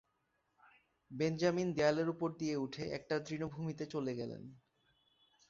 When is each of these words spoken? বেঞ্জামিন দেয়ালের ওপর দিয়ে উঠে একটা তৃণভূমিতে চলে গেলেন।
বেঞ্জামিন 1.11 1.69
দেয়ালের 1.77 2.07
ওপর 2.09 2.29
দিয়ে 2.39 2.55
উঠে 2.55 2.83
একটা 2.97 3.15
তৃণভূমিতে 3.19 3.85
চলে 3.85 4.13
গেলেন। 4.15 4.41